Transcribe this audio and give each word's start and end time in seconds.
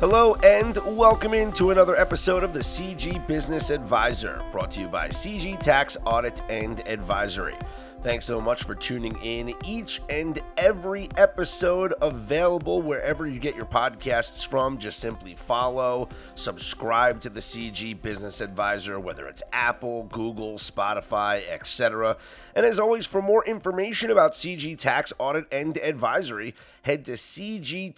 Hello 0.00 0.34
and 0.36 0.78
welcome 0.96 1.34
into 1.34 1.72
another 1.72 1.94
episode 1.94 2.42
of 2.42 2.54
the 2.54 2.60
CG 2.60 3.26
Business 3.26 3.68
Advisor, 3.68 4.42
brought 4.50 4.70
to 4.70 4.80
you 4.80 4.88
by 4.88 5.08
CG 5.08 5.58
Tax 5.60 5.98
Audit 6.06 6.40
and 6.48 6.80
Advisory. 6.88 7.54
Thanks 8.02 8.24
so 8.24 8.40
much 8.40 8.64
for 8.64 8.74
tuning 8.74 9.14
in. 9.22 9.54
Each 9.62 10.00
and 10.08 10.40
every 10.56 11.10
episode 11.18 11.92
available 12.00 12.80
wherever 12.80 13.26
you 13.26 13.38
get 13.38 13.54
your 13.54 13.66
podcasts 13.66 14.46
from. 14.46 14.78
Just 14.78 15.00
simply 15.00 15.34
follow, 15.34 16.08
subscribe 16.34 17.20
to 17.20 17.28
the 17.28 17.40
CG 17.40 18.00
Business 18.00 18.40
Advisor, 18.40 18.98
whether 18.98 19.26
it's 19.28 19.42
Apple, 19.52 20.04
Google, 20.04 20.54
Spotify, 20.54 21.46
etc. 21.50 22.16
And 22.54 22.64
as 22.64 22.78
always, 22.78 23.04
for 23.04 23.20
more 23.20 23.44
information 23.44 24.10
about 24.10 24.32
CG 24.32 24.78
Tax 24.78 25.12
Audit 25.18 25.44
and 25.52 25.76
Advisory, 25.76 26.54
head 26.82 27.04
to 27.04 27.12
cgteam.com. 27.12 27.90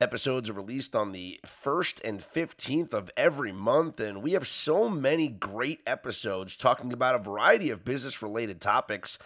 Episodes 0.00 0.50
are 0.50 0.54
released 0.54 0.94
on 0.94 1.12
the 1.12 1.40
1st 1.44 2.00
and 2.04 2.20
15th 2.20 2.92
of 2.92 3.10
every 3.16 3.52
month, 3.52 3.98
and 4.00 4.22
we 4.22 4.32
have 4.32 4.46
so 4.46 4.88
many 4.88 5.28
great 5.28 5.80
episodes 5.86 6.56
talking 6.56 6.92
about 6.92 7.14
a 7.14 7.18
variety 7.18 7.70
of 7.70 7.84
business 7.84 8.03
related 8.22 8.60
topics. 8.60 9.18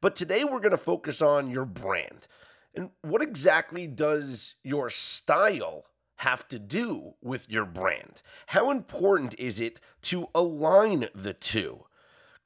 But 0.00 0.14
today 0.14 0.44
we're 0.44 0.60
going 0.60 0.70
to 0.70 0.78
focus 0.78 1.22
on 1.22 1.50
your 1.50 1.64
brand. 1.64 2.28
And 2.74 2.90
what 3.02 3.22
exactly 3.22 3.86
does 3.86 4.54
your 4.62 4.90
style 4.90 5.86
have 6.16 6.46
to 6.48 6.58
do 6.58 7.14
with 7.22 7.50
your 7.50 7.64
brand? 7.64 8.22
How 8.48 8.70
important 8.70 9.34
is 9.38 9.58
it 9.60 9.80
to 10.02 10.28
align 10.34 11.08
the 11.14 11.32
two? 11.32 11.86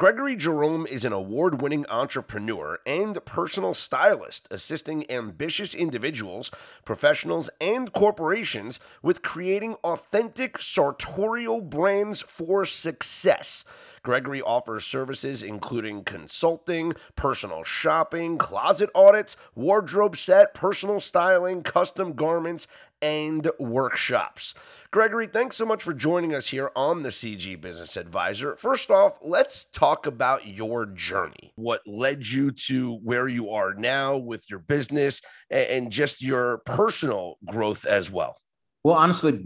Gregory 0.01 0.35
Jerome 0.35 0.87
is 0.87 1.05
an 1.05 1.13
award 1.13 1.61
winning 1.61 1.85
entrepreneur 1.91 2.79
and 2.87 3.23
personal 3.27 3.75
stylist, 3.75 4.49
assisting 4.51 5.05
ambitious 5.11 5.75
individuals, 5.75 6.51
professionals, 6.87 7.51
and 7.61 7.93
corporations 7.93 8.81
with 9.03 9.21
creating 9.21 9.75
authentic 9.85 10.63
sartorial 10.63 11.61
brands 11.61 12.23
for 12.23 12.65
success. 12.65 13.63
Gregory 14.03 14.41
offers 14.41 14.87
services 14.87 15.43
including 15.43 16.03
consulting, 16.03 16.95
personal 17.15 17.63
shopping, 17.63 18.39
closet 18.39 18.89
audits, 18.95 19.37
wardrobe 19.55 20.17
set, 20.17 20.55
personal 20.55 21.01
styling, 21.01 21.63
custom 21.63 22.15
garments, 22.15 22.67
and 23.03 23.49
workshops. 23.59 24.55
Gregory, 24.91 25.27
thanks 25.27 25.57
so 25.57 25.65
much 25.65 25.83
for 25.83 25.95
joining 25.95 26.35
us 26.35 26.49
here 26.49 26.71
on 26.75 27.03
the 27.03 27.11
CG 27.11 27.61
Business 27.61 27.97
Advisor. 27.97 28.57
First 28.57 28.91
off, 28.91 29.19
let's 29.23 29.65
talk 29.65 30.07
about 30.07 30.47
your 30.47 30.87
journey. 30.87 31.53
What 31.55 31.81
led 31.87 32.27
you 32.27 32.51
to 32.53 32.95
where 32.97 33.29
you 33.29 33.51
are 33.51 33.75
now 33.75 34.17
with 34.17 34.51
your 34.51 34.59
business 34.59 35.23
and 35.51 35.93
just 35.93 36.23
your 36.23 36.59
personal 36.67 37.39
growth 37.47 37.85
as 37.85 38.11
well? 38.11 38.37
Well, 38.83 38.97
honestly, 38.97 39.45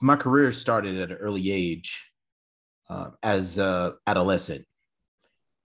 my 0.00 0.16
career 0.16 0.52
started 0.52 0.96
at 1.00 1.10
an 1.10 1.16
early 1.16 1.50
age 1.50 2.12
uh, 2.88 3.10
as 3.22 3.58
an 3.58 3.94
adolescent. 4.06 4.64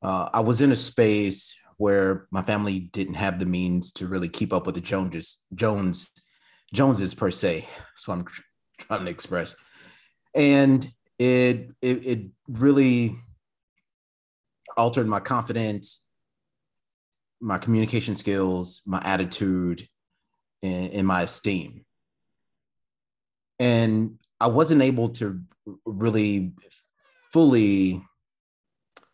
Uh, 0.02 0.30
I 0.34 0.39
was 0.39 0.62
in 0.62 0.72
a 0.72 0.75
space 0.75 1.53
where 1.78 2.28
my 2.31 2.42
family 2.42 2.80
didn't 2.80 3.16
have 3.16 3.39
the 3.39 3.45
means 3.45 3.92
to 3.92 4.08
really 4.08 4.30
keep 4.30 4.53
up 4.53 4.66
with 4.66 4.75
the 4.75 4.81
Joneses, 4.81 5.45
Jones 5.53 6.09
Joneses 6.73 7.14
per 7.14 7.31
se. 7.31 7.67
That's 7.77 8.08
what 8.08 8.19
I'm 8.19 8.25
trying 8.80 9.05
to 9.05 9.11
express. 9.11 9.55
And 10.33 10.89
it, 11.19 11.72
it, 11.81 12.05
it 12.05 12.19
really 12.47 13.17
altered 14.78 15.08
my 15.08 15.19
confidence, 15.19 16.03
my 17.41 17.58
communication 17.58 18.16
skills, 18.16 18.81
my 18.86 19.02
attitude, 19.03 19.88
and, 20.63 20.94
and 20.94 21.08
my 21.08 21.23
esteem. 21.23 21.86
And 23.59 24.17
I 24.39 24.47
wasn't 24.47 24.81
able 24.81 25.09
to 25.09 25.41
really 25.85 26.53
fully 27.31 28.01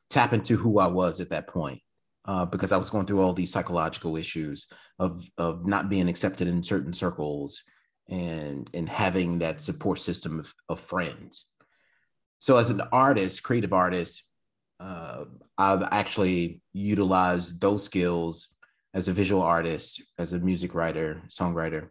tap 0.10 0.34
into 0.34 0.56
who 0.56 0.80
I 0.80 0.88
was 0.88 1.20
at 1.20 1.31
that 1.31 1.48
point 1.48 1.81
uh, 2.28 2.46
because 2.46 2.72
I 2.72 2.78
was 2.78 2.90
going 2.90 3.06
through 3.06 3.22
all 3.22 3.34
these 3.34 3.52
psychological 3.52 4.18
issues 4.18 4.68
of 5.00 5.26
of 5.38 5.66
not 5.66 5.90
being 5.90 6.10
accepted 6.10 6.48
in 6.48 6.62
certain 6.62 6.94
circles 6.94 7.64
and 8.10 8.70
and 8.74 8.88
having 8.90 9.40
that 9.40 9.62
support 9.62 10.00
system 10.00 10.40
of, 10.40 10.54
of 10.70 10.80
friends. 10.80 11.46
So 12.40 12.58
as 12.58 12.70
an 12.70 12.82
artist, 12.92 13.44
creative 13.44 13.74
artist, 13.74 14.24
uh, 14.80 15.26
I've 15.58 15.84
actually 15.84 16.62
utilized 16.74 17.62
those 17.62 17.84
skills 17.84 18.56
as 18.94 19.08
a 19.08 19.14
visual 19.14 19.42
artist, 19.42 20.02
as 20.18 20.34
a 20.34 20.40
music 20.40 20.76
writer, 20.76 21.22
songwriter, 21.30 21.90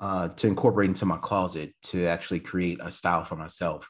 uh, 0.00 0.28
to 0.28 0.46
incorporate 0.46 0.88
into 0.88 1.06
my 1.06 1.18
closet 1.18 1.74
to 1.82 2.06
actually 2.06 2.40
create 2.40 2.78
a 2.82 2.90
style 2.90 3.24
for 3.24 3.36
myself. 3.36 3.88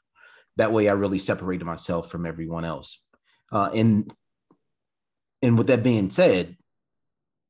That 0.56 0.72
way, 0.72 0.88
I 0.88 0.92
really 0.92 1.18
separated 1.18 1.64
myself 1.64 2.10
from 2.10 2.26
everyone 2.26 2.64
else. 2.64 3.02
Uh, 3.52 3.70
and 3.74 4.12
and 5.44 5.58
with 5.58 5.66
that 5.66 5.82
being 5.82 6.08
said, 6.08 6.56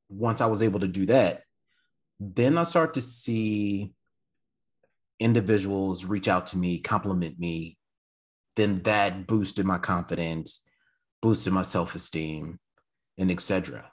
once 0.09 0.41
I 0.41 0.47
was 0.47 0.61
able 0.61 0.81
to 0.81 0.87
do 0.87 1.05
that, 1.05 1.43
then 2.19 2.57
I 2.57 2.63
start 2.63 2.95
to 2.95 3.01
see 3.01 3.93
individuals 5.17 6.03
reach 6.03 6.27
out 6.27 6.47
to 6.47 6.57
me, 6.57 6.79
compliment 6.79 7.39
me. 7.39 7.77
Then 8.57 8.81
that 8.83 9.27
boosted 9.27 9.65
my 9.65 9.77
confidence, 9.77 10.61
boosted 11.21 11.53
my 11.53 11.61
self-esteem, 11.61 12.59
and 13.17 13.31
etc. 13.31 13.89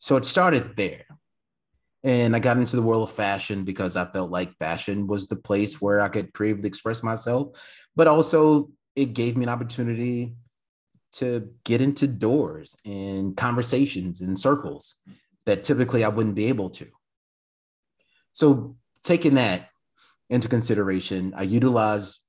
So 0.00 0.16
it 0.16 0.26
started 0.26 0.76
there. 0.76 1.06
And 2.04 2.36
I 2.36 2.40
got 2.40 2.58
into 2.58 2.76
the 2.76 2.82
world 2.82 3.08
of 3.08 3.14
fashion 3.14 3.64
because 3.64 3.96
I 3.96 4.04
felt 4.04 4.30
like 4.30 4.58
fashion 4.58 5.06
was 5.06 5.28
the 5.28 5.36
place 5.36 5.80
where 5.80 6.02
I 6.02 6.10
could 6.10 6.34
creatively 6.34 6.68
express 6.68 7.02
myself, 7.02 7.58
but 7.96 8.06
also 8.06 8.70
it 8.94 9.14
gave 9.14 9.34
me 9.38 9.44
an 9.44 9.48
opportunity 9.48 10.36
to 11.12 11.48
get 11.64 11.80
into 11.80 12.06
doors 12.06 12.76
and 12.84 13.36
conversations 13.36 14.20
and 14.20 14.38
circles 14.38 14.96
that 15.46 15.64
typically 15.64 16.04
I 16.04 16.08
wouldn't 16.08 16.34
be 16.34 16.46
able 16.46 16.70
to. 16.70 16.86
So, 18.32 18.76
taking 19.02 19.34
that 19.34 19.68
into 20.28 20.48
consideration, 20.48 21.32
I 21.34 21.42
utilize 21.42 22.20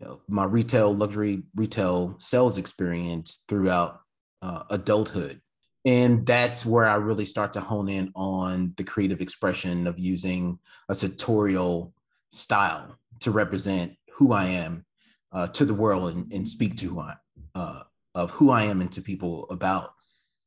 you 0.00 0.06
know, 0.06 0.20
my 0.28 0.44
retail, 0.44 0.94
luxury 0.94 1.42
retail 1.54 2.16
sales 2.18 2.58
experience 2.58 3.44
throughout 3.48 4.00
uh, 4.42 4.64
adulthood. 4.70 5.40
And 5.84 6.26
that's 6.26 6.66
where 6.66 6.86
I 6.86 6.96
really 6.96 7.24
start 7.24 7.52
to 7.54 7.60
hone 7.60 7.88
in 7.88 8.12
on 8.14 8.74
the 8.76 8.84
creative 8.84 9.20
expression 9.20 9.86
of 9.86 9.98
using 9.98 10.58
a 10.88 10.94
sartorial 10.94 11.94
style 12.30 12.98
to 13.20 13.30
represent 13.30 13.96
who 14.12 14.32
I 14.32 14.46
am 14.46 14.84
uh, 15.32 15.46
to 15.48 15.64
the 15.64 15.74
world 15.74 16.14
and, 16.14 16.32
and 16.32 16.48
speak 16.48 16.76
to 16.78 16.86
who 16.86 17.00
I, 17.00 17.14
uh, 17.54 17.82
of 18.18 18.32
who 18.32 18.50
I 18.50 18.64
am 18.64 18.80
and 18.80 18.90
to 18.92 19.00
people 19.00 19.46
about 19.48 19.94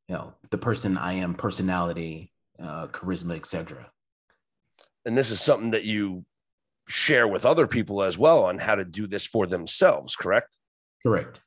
you 0.10 0.16
know 0.16 0.34
the 0.50 0.58
person 0.58 0.98
I 0.98 1.14
am, 1.14 1.34
personality, 1.34 2.34
uh, 2.62 2.88
charisma, 2.88 3.38
etc. 3.38 3.90
And 5.06 5.18
this 5.18 5.32
is 5.32 5.40
something 5.40 5.72
that 5.72 5.86
you 5.86 6.26
share 6.88 7.28
with 7.28 7.46
other 7.46 7.68
people 7.68 8.04
as 8.04 8.18
well 8.18 8.44
on 8.44 8.58
how 8.58 8.76
to 8.76 8.84
do 8.84 9.08
this 9.08 9.26
for 9.26 9.48
themselves, 9.48 10.18
correct? 10.18 10.58
Correct. 11.02 11.40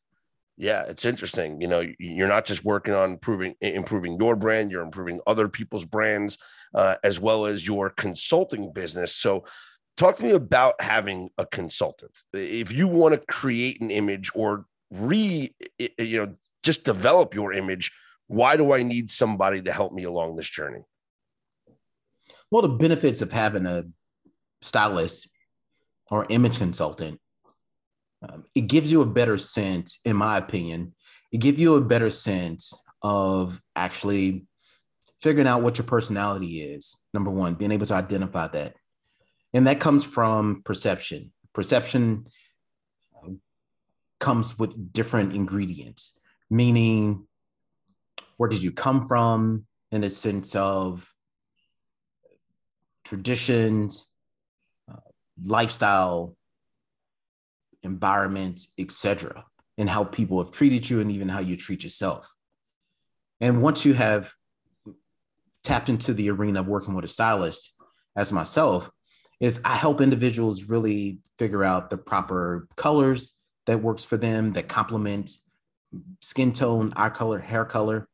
Yeah, 0.56 0.84
it's 0.84 1.04
interesting. 1.04 1.60
You 1.60 1.68
know, 1.68 1.84
you're 1.98 2.28
not 2.28 2.46
just 2.46 2.64
working 2.64 2.94
on 2.94 3.10
improving 3.12 3.54
improving 3.60 4.16
your 4.18 4.34
brand, 4.34 4.70
you're 4.70 4.82
improving 4.82 5.20
other 5.26 5.48
people's 5.48 5.84
brands 5.84 6.38
uh, 6.74 6.96
as 7.04 7.20
well 7.20 7.44
as 7.44 7.66
your 7.66 7.90
consulting 7.90 8.72
business. 8.72 9.14
So, 9.14 9.44
talk 9.98 10.16
to 10.16 10.24
me 10.24 10.30
about 10.30 10.80
having 10.80 11.28
a 11.36 11.44
consultant. 11.44 12.16
If 12.32 12.72
you 12.72 12.88
want 12.88 13.14
to 13.14 13.20
create 13.26 13.82
an 13.82 13.90
image 13.90 14.30
or 14.34 14.64
re 14.94 15.54
you 15.78 16.26
know 16.26 16.32
just 16.62 16.84
develop 16.84 17.34
your 17.34 17.52
image. 17.52 17.92
Why 18.26 18.56
do 18.56 18.72
i 18.72 18.82
need 18.82 19.10
somebody 19.10 19.62
to 19.62 19.72
help 19.72 19.92
me 19.92 20.04
along 20.04 20.36
this 20.36 20.48
journey? 20.48 20.82
Well 22.50 22.62
the 22.62 22.68
benefits 22.68 23.22
of 23.22 23.32
having 23.32 23.66
a 23.66 23.84
stylist 24.62 25.28
or 26.10 26.26
image 26.30 26.58
consultant 26.58 27.20
um, 28.26 28.44
it 28.54 28.62
gives 28.62 28.90
you 28.90 29.02
a 29.02 29.06
better 29.06 29.36
sense 29.36 30.00
in 30.04 30.16
my 30.16 30.38
opinion 30.38 30.94
it 31.32 31.38
gives 31.38 31.58
you 31.58 31.74
a 31.74 31.80
better 31.80 32.10
sense 32.10 32.72
of 33.02 33.60
actually 33.76 34.46
figuring 35.20 35.46
out 35.46 35.62
what 35.62 35.78
your 35.78 35.86
personality 35.86 36.62
is 36.62 37.02
number 37.12 37.30
one 37.30 37.54
being 37.54 37.72
able 37.72 37.86
to 37.86 37.94
identify 37.94 38.46
that. 38.48 38.74
And 39.52 39.66
that 39.66 39.80
comes 39.80 40.04
from 40.04 40.62
perception. 40.64 41.32
Perception 41.52 42.26
comes 44.20 44.58
with 44.58 44.92
different 44.92 45.32
ingredients, 45.32 46.18
meaning 46.50 47.26
where 48.36 48.48
did 48.48 48.62
you 48.62 48.72
come 48.72 49.06
from 49.06 49.66
in 49.90 50.04
a 50.04 50.10
sense 50.10 50.54
of 50.54 51.10
traditions, 53.04 54.06
uh, 54.90 54.96
lifestyle, 55.42 56.36
environment, 57.82 58.60
etc., 58.78 59.44
and 59.76 59.90
how 59.90 60.04
people 60.04 60.42
have 60.42 60.52
treated 60.52 60.88
you 60.88 61.00
and 61.00 61.10
even 61.10 61.28
how 61.28 61.40
you 61.40 61.56
treat 61.56 61.84
yourself. 61.84 62.32
And 63.40 63.62
once 63.62 63.84
you 63.84 63.92
have 63.94 64.32
tapped 65.62 65.88
into 65.88 66.14
the 66.14 66.30
arena 66.30 66.60
of 66.60 66.68
working 66.68 66.94
with 66.94 67.04
a 67.04 67.08
stylist, 67.08 67.74
as 68.16 68.32
myself, 68.32 68.90
is 69.40 69.60
I 69.64 69.74
help 69.74 70.00
individuals 70.00 70.64
really 70.64 71.18
figure 71.38 71.64
out 71.64 71.90
the 71.90 71.98
proper 71.98 72.68
colors 72.76 73.38
that 73.66 73.82
works 73.82 74.04
for 74.04 74.16
them 74.16 74.52
that 74.52 74.68
complements 74.68 75.44
skin 76.20 76.52
tone, 76.52 76.92
eye 76.96 77.08
color, 77.08 77.38
hair 77.38 77.64
color. 77.64 78.08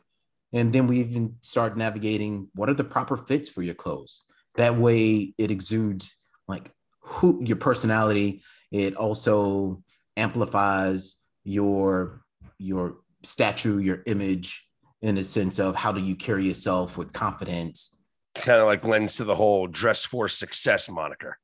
And 0.53 0.73
then 0.73 0.87
we 0.87 1.01
even 1.01 1.37
start 1.41 1.77
navigating 1.77 2.49
what 2.55 2.69
are 2.69 2.75
the 2.75 2.85
proper 2.85 3.17
fits 3.17 3.49
for 3.49 3.63
your 3.63 3.75
clothes. 3.75 4.25
That 4.57 4.77
way 4.77 5.33
it 5.39 5.51
exudes 5.51 6.17
like 6.49 6.71
who 7.01 7.41
your 7.45 7.57
personality. 7.57 8.43
It 8.71 8.97
also 8.97 9.83
amplifies 10.17 11.17
your 11.45 12.23
your 12.59 12.97
statue, 13.23 13.79
your 13.79 14.03
image 14.07 14.67
in 15.03 15.17
a 15.19 15.25
sense 15.25 15.59
of 15.59 15.77
how 15.77 15.93
do 15.93 16.01
you 16.01 16.15
carry 16.15 16.47
yourself 16.47 16.97
with 16.97 17.13
confidence. 17.13 18.03
Kind 18.35 18.61
of 18.61 18.67
like 18.67 18.85
lends 18.85 19.17
to 19.17 19.25
the 19.25 19.35
whole 19.35 19.67
dress 19.67 20.05
for 20.05 20.29
success 20.29 20.91
moniker. 20.91 21.39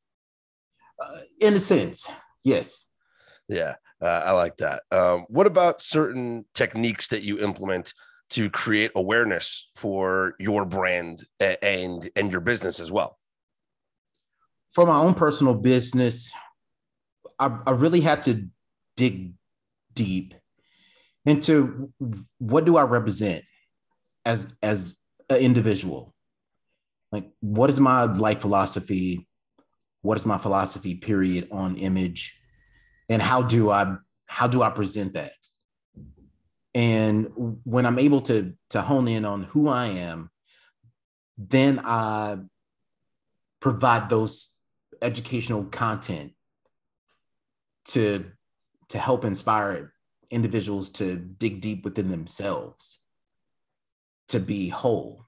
Uh, 1.00 1.18
in 1.40 1.54
a 1.54 1.60
sense, 1.60 2.08
yes. 2.44 2.90
Yeah, 3.48 3.74
uh, 4.02 4.06
I 4.06 4.32
like 4.32 4.58
that. 4.58 4.82
Um, 4.90 5.24
what 5.28 5.46
about 5.46 5.80
certain 5.80 6.44
techniques 6.54 7.08
that 7.08 7.22
you 7.22 7.38
implement 7.38 7.94
to 8.30 8.50
create 8.50 8.90
awareness 8.94 9.70
for 9.74 10.34
your 10.38 10.64
brand 10.64 11.24
and 11.40 12.10
and 12.14 12.30
your 12.30 12.40
business 12.40 12.80
as 12.80 12.92
well? 12.92 13.18
For 14.70 14.84
my 14.84 14.98
own 14.98 15.14
personal 15.14 15.54
business, 15.54 16.30
I, 17.38 17.58
I 17.66 17.70
really 17.70 18.00
had 18.00 18.22
to 18.24 18.46
dig 18.96 19.32
deep 19.94 20.34
into 21.24 21.90
what 22.38 22.66
do 22.66 22.76
I 22.76 22.82
represent 22.82 23.44
as 24.26 24.54
as 24.62 24.98
an 25.30 25.38
individual. 25.38 26.12
Like, 27.12 27.30
what 27.40 27.70
is 27.70 27.80
my 27.80 28.04
life 28.04 28.40
philosophy? 28.40 29.26
What 30.02 30.18
is 30.18 30.26
my 30.26 30.36
philosophy? 30.36 30.96
Period 30.96 31.48
on 31.50 31.76
image 31.76 32.34
and 33.08 33.22
how 33.22 33.42
do 33.42 33.70
I 33.70 33.96
how 34.28 34.46
do 34.46 34.62
I 34.62 34.70
present 34.70 35.14
that? 35.14 35.32
And 36.74 37.30
when 37.64 37.86
I'm 37.86 37.98
able 37.98 38.20
to 38.22 38.52
to 38.70 38.82
hone 38.82 39.08
in 39.08 39.24
on 39.24 39.44
who 39.44 39.68
I 39.68 39.86
am, 39.86 40.30
then 41.38 41.80
I 41.84 42.38
provide 43.60 44.08
those 44.08 44.54
educational 45.02 45.64
content 45.64 46.32
to 47.86 48.26
to 48.88 48.98
help 48.98 49.24
inspire 49.24 49.92
individuals 50.30 50.90
to 50.90 51.16
dig 51.16 51.60
deep 51.60 51.84
within 51.84 52.10
themselves 52.10 53.00
to 54.28 54.40
be 54.40 54.68
whole 54.68 55.26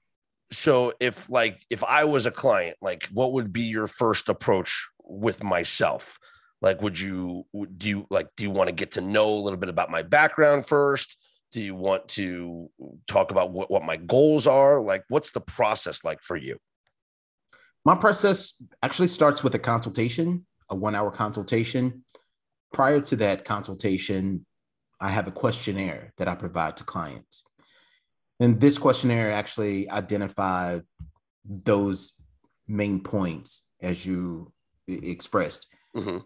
so 0.51 0.93
if 0.99 1.29
like 1.29 1.59
if 1.69 1.83
i 1.83 2.03
was 2.03 2.25
a 2.25 2.31
client 2.31 2.75
like 2.81 3.05
what 3.13 3.31
would 3.31 3.53
be 3.53 3.61
your 3.61 3.87
first 3.87 4.27
approach 4.27 4.89
with 5.03 5.43
myself 5.43 6.19
like, 6.61 6.81
would 6.81 6.99
you 6.99 7.45
do 7.77 7.87
you 7.87 8.07
like 8.09 8.27
do 8.35 8.43
you 8.43 8.51
want 8.51 8.67
to 8.67 8.73
get 8.73 8.91
to 8.91 9.01
know 9.01 9.29
a 9.29 9.41
little 9.41 9.59
bit 9.59 9.69
about 9.69 9.89
my 9.89 10.01
background 10.01 10.65
first? 10.65 11.17
Do 11.51 11.61
you 11.61 11.73
want 11.73 12.07
to 12.09 12.69
talk 13.07 13.31
about 13.31 13.51
what, 13.51 13.71
what 13.71 13.83
my 13.83 13.95
goals 13.95 14.45
are? 14.45 14.81
Like, 14.81 15.03
what's 15.09 15.31
the 15.31 15.41
process 15.41 16.03
like 16.03 16.21
for 16.21 16.37
you? 16.37 16.57
My 17.85 17.95
process 17.95 18.61
actually 18.83 19.07
starts 19.07 19.43
with 19.43 19.55
a 19.55 19.59
consultation, 19.59 20.45
a 20.69 20.75
one 20.75 20.95
hour 20.95 21.11
consultation. 21.11 22.03
Prior 22.71 23.01
to 23.01 23.15
that 23.15 23.45
consultation, 23.45 24.45
I 24.99 25.09
have 25.09 25.27
a 25.27 25.31
questionnaire 25.31 26.13
that 26.17 26.27
I 26.27 26.35
provide 26.35 26.77
to 26.77 26.83
clients. 26.83 27.43
And 28.39 28.59
this 28.59 28.77
questionnaire 28.77 29.31
actually 29.31 29.89
identified 29.89 30.83
those 31.45 32.15
main 32.67 32.99
points 32.99 33.69
as 33.81 34.05
you 34.05 34.51
expressed. 34.87 35.67
Mm-hmm 35.95 36.19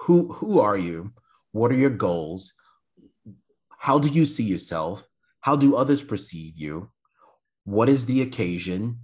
who 0.00 0.32
who 0.32 0.60
are 0.60 0.76
you? 0.76 1.12
What 1.52 1.72
are 1.72 1.76
your 1.76 1.90
goals? 1.90 2.52
How 3.78 3.98
do 3.98 4.08
you 4.08 4.26
see 4.26 4.44
yourself? 4.44 5.04
How 5.40 5.56
do 5.56 5.76
others 5.76 6.02
perceive 6.02 6.56
you? 6.56 6.90
What 7.64 7.88
is 7.88 8.06
the 8.06 8.22
occasion? 8.22 9.00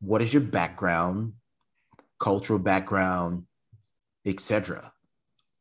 What 0.00 0.22
is 0.22 0.32
your 0.32 0.42
background? 0.42 1.34
Cultural 2.18 2.58
background 2.58 3.44
etc 4.26 4.92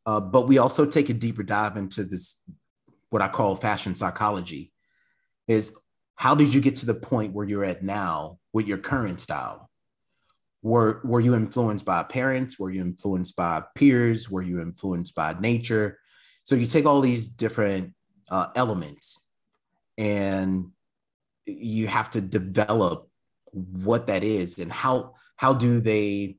uh, 0.05 0.19
but 0.19 0.47
we 0.47 0.57
also 0.57 0.85
take 0.85 1.09
a 1.09 1.13
deeper 1.13 1.43
dive 1.43 1.77
into 1.77 2.03
this 2.03 2.43
what 3.09 3.21
i 3.21 3.27
call 3.27 3.55
fashion 3.55 3.93
psychology 3.93 4.71
is 5.47 5.73
how 6.15 6.35
did 6.35 6.53
you 6.53 6.61
get 6.61 6.75
to 6.75 6.85
the 6.85 6.93
point 6.93 7.33
where 7.33 7.45
you're 7.45 7.65
at 7.65 7.83
now 7.83 8.37
with 8.53 8.67
your 8.67 8.77
current 8.77 9.19
style 9.19 9.69
were 10.63 11.01
were 11.03 11.19
you 11.19 11.35
influenced 11.35 11.85
by 11.85 12.01
parents? 12.03 12.57
Were 12.57 12.71
you 12.71 12.81
influenced 12.81 13.35
by 13.35 13.63
peers? 13.75 14.31
Were 14.31 14.41
you 14.41 14.61
influenced 14.61 15.13
by 15.13 15.35
nature? 15.39 15.99
So 16.43 16.55
you 16.55 16.65
take 16.65 16.85
all 16.85 17.01
these 17.01 17.29
different 17.29 17.93
uh, 18.29 18.47
elements 18.55 19.25
and 19.97 20.71
you 21.45 21.87
have 21.87 22.09
to 22.11 22.21
develop 22.21 23.09
what 23.51 24.07
that 24.07 24.23
is 24.23 24.57
and 24.57 24.71
how 24.71 25.15
how 25.35 25.53
do 25.53 25.81
they 25.81 26.37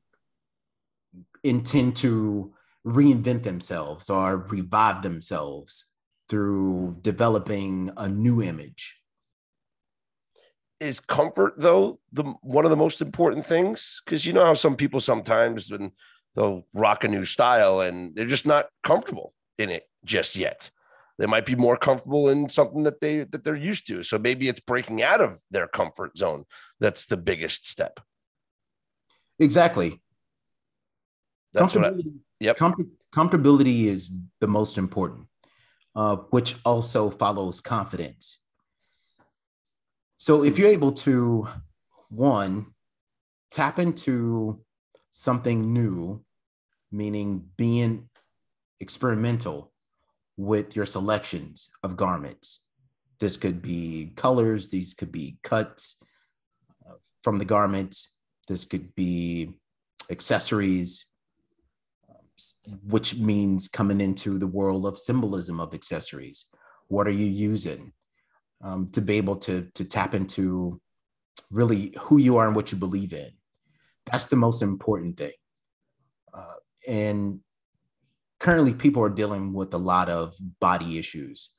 intend 1.45 1.97
to 1.97 2.55
reinvent 2.87 3.43
themselves 3.43 4.09
or 4.09 4.39
revive 4.49 5.03
themselves 5.03 5.93
through 6.31 6.97
developing 7.03 7.91
a 7.99 8.09
new 8.09 8.43
image 8.43 8.99
is 10.81 11.01
comfort 11.01 11.55
though 11.57 11.99
the 12.13 12.25
one 12.43 12.65
of 12.65 12.71
the 12.71 12.77
most 12.77 13.01
important 13.01 13.47
things? 13.47 14.03
Because 14.05 14.27
you 14.27 14.33
know 14.33 14.45
how 14.45 14.55
some 14.55 14.77
people 14.77 15.01
sometimes 15.01 15.71
when 15.71 15.93
they'll 16.35 16.67
rock 16.75 17.05
a 17.05 17.09
new 17.09 17.25
style 17.25 17.81
and 17.81 18.15
they're 18.15 18.27
just 18.27 18.47
not 18.47 18.67
comfortable 18.83 19.33
in 19.59 19.71
it 19.71 19.85
just 20.05 20.37
yet. 20.37 20.71
They 21.19 21.27
might 21.27 21.47
be 21.47 21.55
more 21.55 21.77
comfortable 21.77 22.29
in 22.29 22.49
something 22.49 22.83
that 22.83 23.01
they 23.01 23.25
that 23.25 23.45
they're 23.45 23.55
used 23.55 23.87
to. 23.89 24.03
So 24.03 24.19
maybe 24.19 24.49
it's 24.49 24.61
breaking 24.61 25.03
out 25.03 25.21
of 25.21 25.41
their 25.51 25.69
comfort 25.69 26.19
zone 26.19 26.45
that's 26.81 27.07
the 27.07 27.17
biggest 27.17 27.69
step. 27.69 28.01
Exactly. 29.39 30.01
That's 31.53 31.75
what 31.75 31.85
I, 31.85 31.93
yep. 32.41 32.57
com- 32.57 32.91
comfortability 33.15 33.85
is 33.85 34.11
the 34.41 34.49
most 34.49 34.77
important 34.77 35.29
uh, 35.95 36.17
which 36.31 36.57
also 36.65 37.11
follows 37.11 37.61
confidence 37.61 38.44
so 40.25 40.43
if 40.43 40.59
you're 40.59 40.71
able 40.71 40.93
to, 40.93 41.47
one, 42.09 42.69
tap 43.51 43.79
into 43.79 44.59
something 45.11 45.75
new, 45.75 46.25
meaning 46.91 47.45
being 47.59 48.09
experimental 48.81 49.71
with 50.39 50.75
your 50.75 50.87
selections 50.87 51.69
of 51.83 51.99
garments. 51.99 52.65
This 53.21 53.37
could 53.37 53.61
be 53.61 54.15
colors, 54.17 54.71
these 54.71 54.95
could 54.95 55.13
be 55.13 55.37
cuts 55.43 56.03
uh, 56.89 56.95
from 57.23 57.37
the 57.37 57.45
garments, 57.45 58.15
this 58.49 58.65
could 58.65 58.95
be 58.95 59.59
accessories, 60.09 61.05
which 62.83 63.17
means 63.17 63.69
coming 63.69 64.01
into 64.01 64.39
the 64.39 64.47
world 64.47 64.87
of 64.87 64.97
symbolism 64.97 65.61
of 65.61 65.75
accessories. 65.75 66.47
What 66.89 67.07
are 67.07 67.19
you 67.23 67.27
using? 67.27 67.93
Um, 68.65 68.89
to 68.93 69.01
be 69.01 69.19
able 69.19 69.37
to 69.37 69.69
to 69.75 69.85
tap 69.85 70.15
into 70.15 70.81
really 71.51 71.95
who 72.01 72.17
you 72.17 72.39
are 72.39 72.47
and 72.47 72.57
what 72.57 72.73
you 72.73 72.79
believe 72.79 73.13
in. 73.13 73.31
That's 74.07 74.27
the 74.27 74.37
most 74.37 74.63
important 74.63 75.19
thing. 75.19 75.33
Uh, 76.33 76.57
and 76.89 77.41
currently, 78.41 78.75
people 78.75 79.03
are 79.03 79.11
dealing 79.11 79.53
with 79.53 79.73
a 79.75 79.79
lot 79.79 80.09
of 80.09 80.35
body 80.61 80.99
issues, 80.99 81.51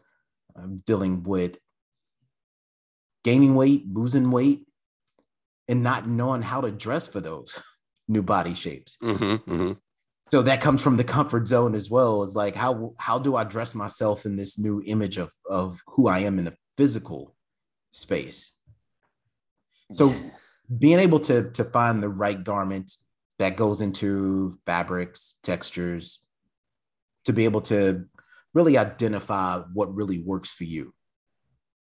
um, 0.55 0.81
dealing 0.85 1.23
with 1.23 1.57
gaining 3.23 3.55
weight, 3.55 3.85
losing 3.91 4.31
weight, 4.31 4.65
and 5.67 5.83
not 5.83 6.07
knowing 6.07 6.41
how 6.41 6.61
to 6.61 6.71
dress 6.71 7.07
for 7.07 7.19
those 7.19 7.59
new 8.07 8.23
body 8.23 8.55
shapes. 8.55 8.97
Mm-hmm, 9.01 9.51
mm-hmm. 9.51 9.71
So 10.31 10.41
that 10.41 10.59
comes 10.59 10.81
from 10.81 10.97
the 10.97 11.03
comfort 11.03 11.47
zone 11.47 11.75
as 11.75 11.89
well. 11.89 12.23
Is 12.23 12.35
like 12.35 12.55
how 12.55 12.95
how 12.97 13.19
do 13.19 13.35
I 13.35 13.43
dress 13.43 13.75
myself 13.75 14.25
in 14.25 14.35
this 14.35 14.57
new 14.57 14.81
image 14.85 15.17
of 15.17 15.31
of 15.47 15.81
who 15.87 16.07
I 16.07 16.19
am 16.19 16.39
in 16.39 16.45
the 16.45 16.55
physical 16.77 17.35
space. 17.91 18.53
So 19.91 20.13
being 20.77 20.99
able 20.99 21.19
to 21.19 21.51
to 21.51 21.63
find 21.63 22.01
the 22.01 22.09
right 22.09 22.43
garment 22.43 22.91
that 23.39 23.57
goes 23.57 23.81
into 23.81 24.57
fabrics, 24.65 25.37
textures, 25.43 26.25
to 27.25 27.33
be 27.33 27.45
able 27.45 27.61
to 27.61 28.05
really 28.53 28.77
identify 28.77 29.59
what 29.73 29.93
really 29.93 30.19
works 30.19 30.49
for 30.49 30.63
you. 30.63 30.93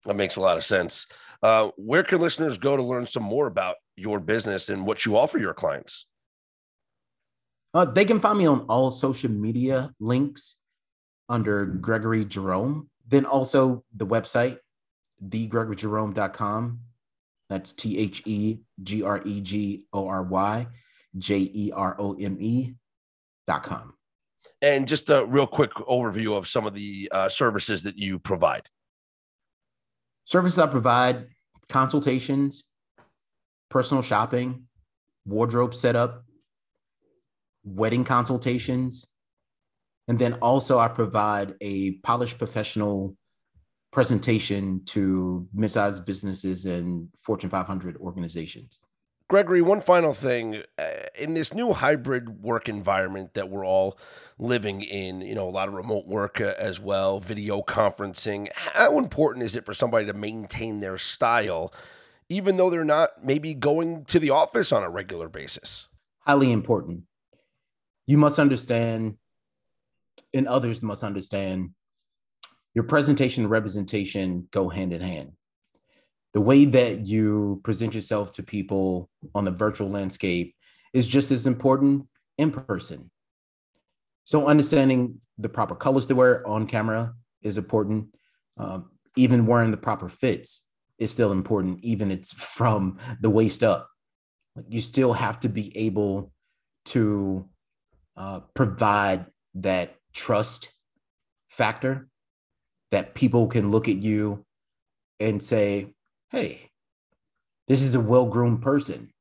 That 0.05 0.15
makes 0.15 0.35
a 0.35 0.41
lot 0.41 0.57
of 0.57 0.63
sense. 0.63 1.07
Uh, 1.41 1.71
where 1.77 2.03
can 2.03 2.19
listeners 2.19 2.57
go 2.57 2.75
to 2.75 2.83
learn 2.83 3.07
some 3.07 3.23
more 3.23 3.47
about 3.47 3.75
your 3.95 4.19
business 4.19 4.69
and 4.69 4.85
what 4.85 5.05
you 5.05 5.17
offer 5.17 5.37
your 5.39 5.53
clients? 5.53 6.05
Uh, 7.73 7.85
they 7.85 8.03
can 8.03 8.19
find 8.19 8.37
me 8.37 8.45
on 8.45 8.61
all 8.61 8.91
social 8.91 9.31
media 9.31 9.91
links 9.99 10.55
under 11.29 11.65
Gregory 11.65 12.25
Jerome. 12.25 12.89
Then 13.07 13.25
also 13.25 13.83
the 13.95 14.05
website, 14.05 14.57
thegregoryjerome.com. 15.27 16.79
That's 17.49 17.73
T 17.73 17.97
H 17.97 18.21
E 18.25 18.59
G 18.81 19.03
R 19.03 19.21
E 19.25 19.41
G 19.41 19.85
O 19.91 20.07
R 20.07 20.23
Y. 20.23 20.67
J 21.17 21.37
E 21.53 21.71
R 21.73 21.95
O 21.99 22.13
M 22.13 22.37
E 22.39 22.75
dot 23.47 23.63
com. 23.63 23.93
And 24.61 24.87
just 24.87 25.09
a 25.09 25.25
real 25.25 25.47
quick 25.47 25.71
overview 25.71 26.37
of 26.37 26.47
some 26.47 26.65
of 26.65 26.73
the 26.73 27.09
uh, 27.11 27.29
services 27.29 27.83
that 27.83 27.97
you 27.97 28.19
provide. 28.19 28.67
Services 30.25 30.59
I 30.59 30.67
provide 30.67 31.27
consultations, 31.69 32.65
personal 33.69 34.03
shopping, 34.03 34.67
wardrobe 35.25 35.73
setup, 35.73 36.25
wedding 37.63 38.03
consultations. 38.03 39.05
And 40.07 40.19
then 40.19 40.33
also, 40.33 40.77
I 40.77 40.87
provide 40.87 41.53
a 41.61 41.93
polished 41.99 42.37
professional 42.37 43.15
presentation 43.91 44.83
to 44.85 45.47
mid-sized 45.53 46.05
businesses 46.05 46.65
and 46.65 47.09
Fortune 47.23 47.49
500 47.49 47.97
organizations. 47.97 48.79
Gregory, 49.29 49.61
one 49.61 49.79
final 49.79 50.15
thing. 50.15 50.63
Uh, 50.79 50.89
in 51.15 51.35
this 51.35 51.53
new 51.53 51.71
hybrid 51.71 52.41
work 52.41 52.67
environment 52.67 53.35
that 53.35 53.49
we're 53.49 53.65
all 53.65 53.97
living 54.39 54.81
in, 54.81 55.21
you 55.21 55.35
know, 55.35 55.47
a 55.47 55.51
lot 55.51 55.67
of 55.67 55.75
remote 55.75 56.07
work 56.07 56.41
uh, 56.41 56.55
as 56.57 56.79
well, 56.79 57.19
video 57.19 57.61
conferencing, 57.61 58.47
how 58.55 58.97
important 58.97 59.45
is 59.45 59.55
it 59.55 59.65
for 59.65 59.73
somebody 59.73 60.07
to 60.07 60.13
maintain 60.13 60.79
their 60.79 60.97
style, 60.97 61.71
even 62.27 62.57
though 62.57 62.71
they're 62.71 62.83
not 62.83 63.23
maybe 63.23 63.53
going 63.53 64.03
to 64.05 64.19
the 64.19 64.31
office 64.31 64.71
on 64.71 64.81
a 64.81 64.89
regular 64.89 65.29
basis? 65.29 65.87
Highly 66.25 66.51
important. 66.51 67.03
You 68.07 68.17
must 68.17 68.39
understand, 68.39 69.17
and 70.33 70.47
others 70.47 70.81
must 70.81 71.03
understand, 71.03 71.71
your 72.73 72.83
presentation 72.83 73.43
and 73.43 73.51
representation 73.51 74.47
go 74.51 74.69
hand 74.69 74.93
in 74.93 75.01
hand 75.01 75.31
the 76.33 76.41
way 76.41 76.65
that 76.65 77.07
you 77.07 77.59
present 77.63 77.95
yourself 77.95 78.33
to 78.33 78.43
people 78.43 79.09
on 79.33 79.45
the 79.45 79.51
virtual 79.51 79.89
landscape 79.89 80.55
is 80.93 81.07
just 81.07 81.31
as 81.31 81.47
important 81.47 82.07
in 82.37 82.51
person. 82.51 83.09
So 84.25 84.47
understanding 84.47 85.21
the 85.37 85.49
proper 85.49 85.75
colors 85.75 86.07
to 86.07 86.15
wear 86.15 86.47
on 86.47 86.67
camera 86.67 87.13
is 87.41 87.57
important. 87.57 88.15
Um, 88.57 88.91
even 89.15 89.47
wearing 89.47 89.71
the 89.71 89.77
proper 89.77 90.07
fits 90.07 90.67
is 90.99 91.11
still 91.11 91.31
important, 91.31 91.79
even 91.81 92.11
it's 92.11 92.33
from 92.57 92.99
the 93.21 93.29
waist 93.29 93.63
up. 93.63 93.89
You 94.67 94.81
still 94.81 95.13
have 95.13 95.39
to 95.41 95.49
be 95.49 95.75
able 95.77 96.31
to 96.85 97.47
uh, 98.15 98.41
provide 98.53 99.25
that 99.55 99.95
trust 100.13 100.73
factor 101.47 102.08
that 102.91 103.15
people 103.15 103.47
can 103.47 103.71
look 103.71 103.87
at 103.87 104.01
you 104.01 104.45
and 105.19 105.41
say, 105.41 105.93
hey, 106.31 106.69
this 107.67 107.81
is 107.81 107.95
a 107.95 107.99
well 107.99 108.25
groomed 108.25 108.61
person. 108.61 109.11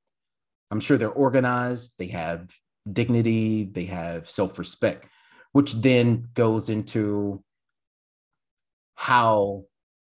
I'm 0.71 0.81
sure 0.81 0.97
they're 0.97 1.11
organized, 1.11 1.95
they 1.99 2.09
have 2.09 2.51
dignity, 2.91 3.65
they 3.65 3.85
have 3.87 4.29
self 4.29 4.59
respect, 4.59 5.09
which 5.53 5.75
then 5.75 6.29
goes 6.35 6.69
into 6.69 7.43
how 8.95 9.65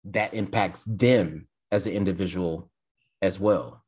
that 0.04 0.34
impacts 0.34 0.84
them 0.84 1.48
as 1.72 1.86
an 1.86 1.92
individual 1.92 2.70
as 3.22 3.40
well. 3.40 3.82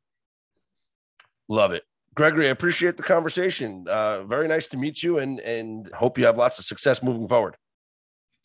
Love 1.49 1.73
it. 1.73 1.85
Gregory, 2.15 2.47
I 2.47 2.51
appreciate 2.51 2.97
the 2.97 3.03
conversation. 3.03 3.87
Uh, 3.89 4.25
very 4.25 4.49
nice 4.49 4.67
to 4.69 4.79
meet 4.79 5.03
you 5.03 5.19
and, 5.19 5.39
and 5.41 5.93
hope 5.93 6.17
you 6.19 6.25
have 6.25 6.39
lots 6.39 6.59
of 6.59 6.65
success 6.65 7.03
moving 7.03 7.29
forward. 7.29 7.57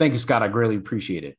Thank 0.02 0.14
you, 0.14 0.20
Scott. 0.20 0.42
I 0.42 0.48
greatly 0.48 0.78
appreciate 0.78 1.24
it. 1.24 1.38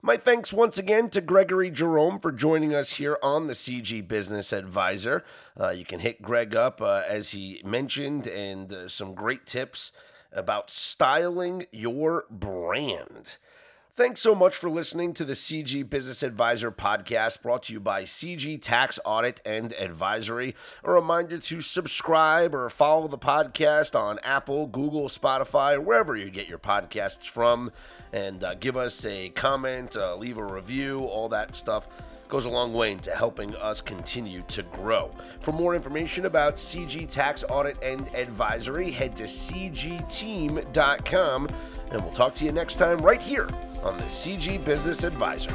My 0.00 0.16
thanks 0.16 0.52
once 0.52 0.78
again 0.78 1.10
to 1.10 1.20
Gregory 1.20 1.68
Jerome 1.68 2.20
for 2.20 2.30
joining 2.30 2.72
us 2.72 2.92
here 2.92 3.18
on 3.24 3.48
the 3.48 3.54
CG 3.54 4.06
Business 4.06 4.52
Advisor. 4.52 5.24
Uh, 5.58 5.70
you 5.70 5.84
can 5.84 5.98
hit 5.98 6.22
Greg 6.22 6.54
up, 6.54 6.80
uh, 6.80 7.02
as 7.08 7.32
he 7.32 7.60
mentioned, 7.64 8.28
and 8.28 8.72
uh, 8.72 8.88
some 8.88 9.16
great 9.16 9.46
tips 9.46 9.90
about 10.30 10.70
styling 10.70 11.66
your 11.72 12.26
brand. 12.30 13.38
Thanks 13.96 14.20
so 14.22 14.34
much 14.34 14.56
for 14.56 14.68
listening 14.68 15.14
to 15.14 15.24
the 15.24 15.34
CG 15.34 15.88
Business 15.88 16.24
Advisor 16.24 16.72
podcast 16.72 17.42
brought 17.42 17.62
to 17.64 17.72
you 17.72 17.78
by 17.78 18.02
CG 18.02 18.60
Tax 18.60 18.98
Audit 19.04 19.40
and 19.46 19.72
Advisory. 19.74 20.56
A 20.82 20.90
reminder 20.90 21.38
to 21.38 21.60
subscribe 21.60 22.56
or 22.56 22.68
follow 22.70 23.06
the 23.06 23.16
podcast 23.16 23.96
on 23.96 24.18
Apple, 24.24 24.66
Google, 24.66 25.06
Spotify, 25.08 25.80
wherever 25.80 26.16
you 26.16 26.28
get 26.28 26.48
your 26.48 26.58
podcasts 26.58 27.28
from. 27.28 27.70
And 28.12 28.42
uh, 28.42 28.54
give 28.54 28.76
us 28.76 29.04
a 29.04 29.28
comment, 29.28 29.96
uh, 29.96 30.16
leave 30.16 30.38
a 30.38 30.44
review, 30.44 31.04
all 31.04 31.28
that 31.28 31.54
stuff 31.54 31.86
goes 32.34 32.46
a 32.46 32.50
long 32.50 32.72
way 32.72 32.90
into 32.90 33.12
helping 33.12 33.54
us 33.54 33.80
continue 33.80 34.42
to 34.48 34.64
grow. 34.64 35.08
For 35.38 35.52
more 35.52 35.76
information 35.76 36.26
about 36.26 36.56
CG 36.56 37.08
Tax 37.08 37.44
Audit 37.48 37.80
and 37.80 38.12
Advisory, 38.12 38.90
head 38.90 39.14
to 39.14 39.22
cgteam.com 39.22 40.58
and 41.92 42.02
we'll 42.02 42.12
talk 42.12 42.34
to 42.34 42.44
you 42.44 42.50
next 42.50 42.74
time 42.74 42.98
right 42.98 43.22
here 43.22 43.46
on 43.84 43.96
the 43.98 44.04
CG 44.04 44.64
Business 44.64 45.04
Advisor. 45.04 45.54